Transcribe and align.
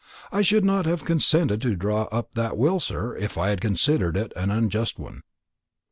I 0.31 0.41
should 0.41 0.65
not 0.65 0.87
have 0.87 1.05
consented 1.05 1.61
to 1.61 1.75
draw 1.75 2.05
up 2.05 2.31
that 2.33 2.57
will, 2.57 2.79
sir, 2.79 3.15
if 3.15 3.37
I 3.37 3.49
had 3.49 3.61
considered 3.61 4.17
it 4.17 4.33
an 4.35 4.49
unjust 4.49 4.97
one." 4.97 5.21